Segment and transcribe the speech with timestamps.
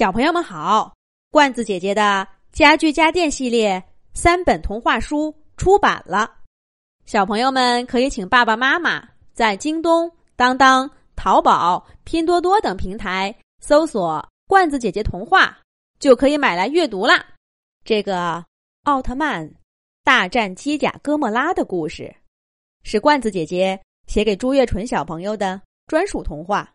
[0.00, 0.96] 小朋友们好，
[1.30, 6.38] 罐子姐姐的家具家电系列三本童话书出版了，
[7.04, 15.58] 小朋友们可以请爸爸妈妈在京东、当当、淘宝、拼多多等平台搜索“罐子姐姐童话”，
[16.00, 17.22] 就可以买来阅读啦。
[17.84, 18.42] 这个
[18.84, 19.46] 奥特曼
[20.02, 22.10] 大战机甲哥莫拉的故事，
[22.84, 26.72] 是罐子姐姐写给朱月纯小朋友的专属童话。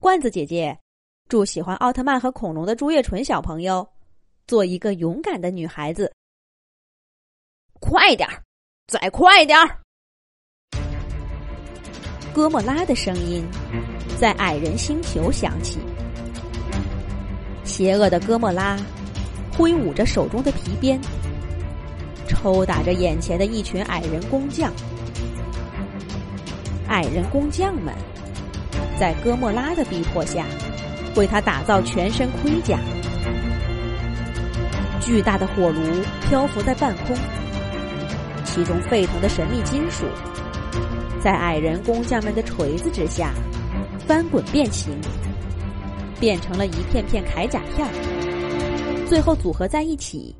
[0.00, 0.74] 罐子姐姐。
[1.32, 3.88] 祝喜欢奥特曼和恐龙的朱月纯小朋友，
[4.46, 6.12] 做一个勇敢的女孩子。
[7.80, 8.42] 快点儿，
[8.86, 9.78] 再快点儿！
[12.34, 13.42] 哥莫拉的声音
[14.20, 15.80] 在矮人星球响起。
[17.64, 18.76] 邪恶的哥莫拉
[19.56, 21.00] 挥舞着手中的皮鞭，
[22.28, 24.70] 抽打着眼前的一群矮人工匠。
[26.88, 27.94] 矮人工匠们
[29.00, 30.44] 在哥莫拉的逼迫下。
[31.16, 32.78] 为他打造全身盔甲，
[35.00, 35.80] 巨大的火炉
[36.28, 37.16] 漂浮在半空，
[38.44, 40.06] 其中沸腾的神秘金属，
[41.22, 43.34] 在矮人工匠们的锤子之下
[44.06, 44.98] 翻滚变形，
[46.18, 50.34] 变成了一片片铠甲片儿最后组合在一起，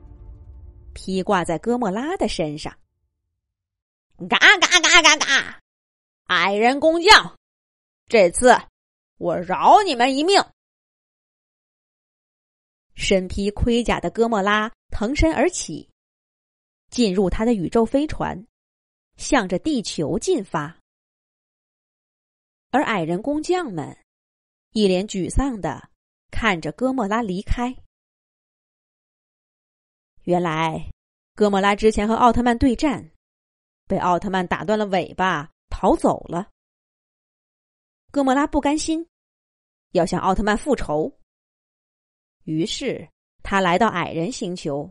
[0.94, 2.72] 披挂在哥莫拉的身上。
[4.28, 5.58] 嘎嘎嘎嘎嘎！
[6.28, 7.34] 矮人工匠，
[8.08, 8.56] 这次
[9.18, 10.42] 我饶你们一命！
[12.94, 15.88] 身披盔甲的哥莫拉腾身而起，
[16.90, 18.46] 进入他的宇宙飞船，
[19.16, 20.78] 向着地球进发。
[22.70, 23.96] 而矮人工匠们
[24.72, 25.90] 一脸沮丧的
[26.30, 27.76] 看着哥莫拉离开。
[30.22, 30.90] 原来，
[31.34, 33.10] 哥莫拉之前和奥特曼对战，
[33.86, 36.48] 被奥特曼打断了尾巴，逃走了。
[38.10, 39.06] 哥莫拉不甘心，
[39.92, 41.18] 要向奥特曼复仇。
[42.44, 43.08] 于是，
[43.42, 44.90] 他来到矮人星球，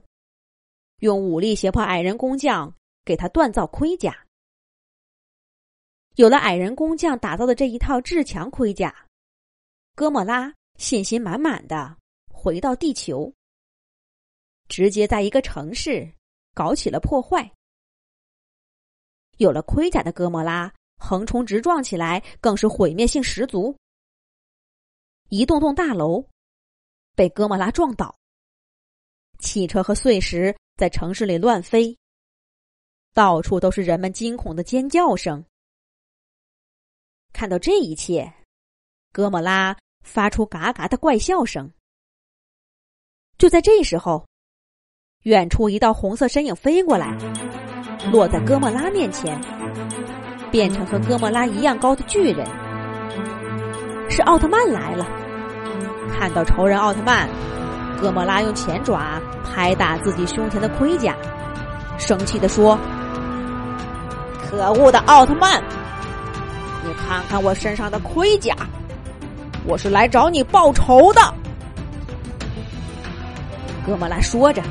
[0.99, 4.25] 用武力胁迫矮人工匠给他锻造盔甲。
[6.15, 9.07] 有了矮人工匠打造的这一套至强盔甲，
[9.95, 11.97] 哥莫拉信心满满的
[12.29, 13.33] 回到地球，
[14.67, 16.09] 直接在一个城市
[16.53, 17.51] 搞起了破坏。
[19.37, 23.75] 有了盔甲的哥莫拉横冲直撞起来，更是毁灭性十足。
[25.27, 26.30] 一栋栋大楼。
[27.15, 28.15] 被哥莫拉撞倒，
[29.39, 31.97] 汽车和碎石在城市里乱飞，
[33.13, 35.43] 到处都是人们惊恐的尖叫声。
[37.33, 38.33] 看到这一切，
[39.11, 41.71] 哥莫拉发出嘎嘎的怪笑声。
[43.37, 44.27] 就在这时候，
[45.23, 47.17] 远处一道红色身影飞过来，
[48.11, 49.39] 落在哥莫拉面前，
[50.51, 52.45] 变成和哥莫拉一样高的巨人，
[54.09, 55.30] 是奥特曼来了。
[56.21, 57.27] 看到仇人奥特曼，
[57.99, 61.15] 哥莫拉用前爪拍打自己胸前的盔甲，
[61.97, 62.77] 生气的说
[64.37, 65.59] ：“可恶的奥特曼，
[66.85, 68.55] 你看看我身上的盔甲，
[69.65, 71.21] 我是来找你报仇的。”
[73.83, 74.61] 哥莫拉说着，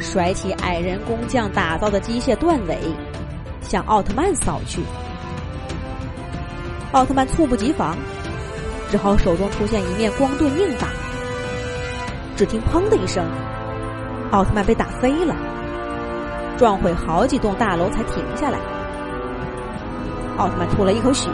[0.00, 2.78] 甩起矮人工匠打造的机械断尾，
[3.60, 4.80] 向奥特曼扫去。
[6.92, 7.94] 奥特曼猝不及防。
[8.96, 10.88] 只好手中出现一面光盾硬挡，
[12.34, 13.22] 只听“砰”的一声，
[14.30, 15.36] 奥特曼被打飞了，
[16.56, 18.58] 撞毁好几栋大楼才停下来。
[20.38, 21.28] 奥特曼吐了一口血，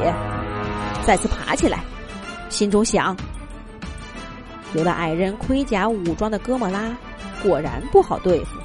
[1.06, 1.84] 再次爬起来，
[2.48, 3.16] 心中想：
[4.74, 6.90] 有了矮人盔甲武装的哥莫拉，
[7.44, 8.58] 果然不好对付。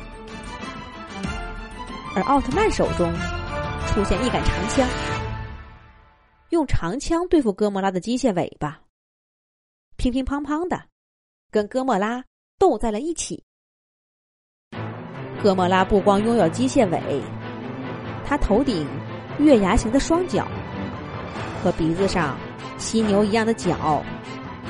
[2.15, 3.13] 而奥特曼手中
[3.85, 4.87] 出现一杆长枪。
[6.49, 8.79] 用长枪对付哥莫拉的机械尾巴，
[10.12, 10.81] 乒乒乓乓的，
[11.51, 12.23] 跟哥莫拉
[12.57, 13.44] 斗在了一起。
[15.44, 17.22] 哥莫拉不光拥有机械尾，
[18.25, 18.88] 他头顶
[19.38, 20.47] 月牙形的双脚
[21.62, 22.38] 和鼻子上
[22.78, 24.03] 犀牛一样的角，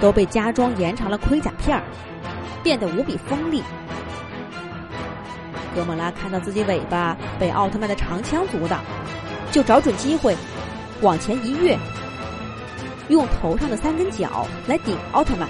[0.02, 1.84] 都被加装延长了盔甲片儿，
[2.64, 3.62] 变得无比锋利。
[5.76, 8.84] 哥莫拉看到自己尾巴被奥特曼的长枪阻挡，
[9.52, 10.36] 就找准机会。
[11.04, 11.78] 往前一跃，
[13.10, 15.48] 用头上的三根角来顶奥特曼。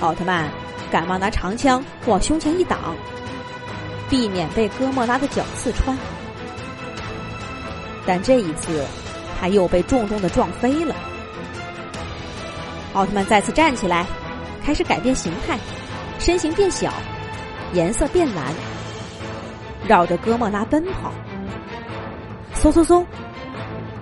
[0.00, 0.48] 奥特曼
[0.90, 2.78] 赶忙拿长枪往胸前一挡，
[4.08, 5.96] 避免被哥莫拉的角刺穿。
[8.06, 8.84] 但这一次，
[9.38, 10.94] 他又被重重的撞飞了。
[12.94, 14.06] 奥特曼再次站起来，
[14.64, 15.58] 开始改变形态，
[16.18, 16.92] 身形变小，
[17.74, 18.46] 颜色变蓝，
[19.86, 21.12] 绕着哥莫拉奔跑。
[22.54, 23.04] 嗖嗖嗖！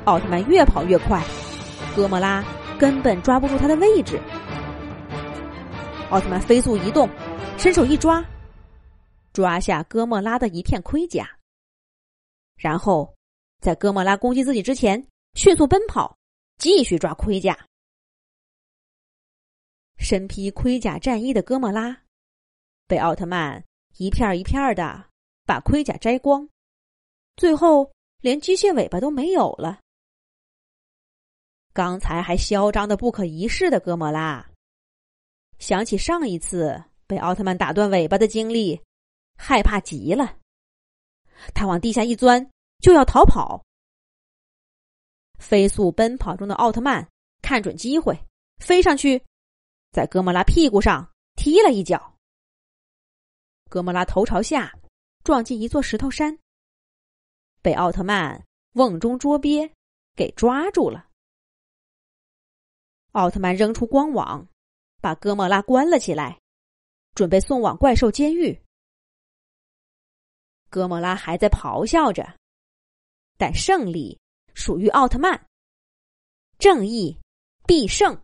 [0.06, 1.20] 奥特曼越跑越快，
[1.96, 2.40] 哥莫拉
[2.78, 4.20] 根本抓不住他的位置。
[6.10, 7.08] 奥特曼飞速移动，
[7.58, 8.24] 伸手一抓，
[9.32, 11.28] 抓下哥莫拉的一片盔甲，
[12.54, 13.12] 然后
[13.60, 15.04] 在哥莫拉攻击自己之前，
[15.34, 16.16] 迅速奔跑，
[16.56, 17.58] 继续抓盔甲。
[19.98, 22.02] 身披盔甲战衣的哥莫拉，
[22.86, 23.64] 被奥特曼
[23.96, 25.04] 一片一片的
[25.44, 26.48] 把盔甲摘光，
[27.34, 29.80] 最后连机械尾巴都没有了。
[31.76, 34.50] 刚才还嚣张的不可一世的哥莫拉，
[35.58, 38.80] 想起上一次被奥特曼打断尾巴的经历，
[39.36, 40.38] 害怕极了。
[41.52, 43.62] 他往地下一钻，就要逃跑。
[45.38, 47.06] 飞速奔跑中的奥特曼
[47.42, 48.18] 看准机会，
[48.56, 49.22] 飞上去，
[49.92, 52.16] 在哥莫拉屁股上踢了一脚。
[53.68, 54.74] 哥莫拉头朝下
[55.24, 56.38] 撞进一座石头山，
[57.60, 58.42] 被奥特曼
[58.72, 59.70] 瓮中捉鳖
[60.14, 61.02] 给抓住了。
[63.16, 64.46] 奥特曼扔出光网，
[65.00, 66.38] 把哥莫拉关了起来，
[67.14, 68.62] 准备送往怪兽监狱。
[70.68, 72.38] 哥莫拉还在咆哮着，
[73.38, 74.20] 但胜利
[74.52, 75.46] 属于奥特曼，
[76.58, 77.18] 正义
[77.66, 78.20] 必胜。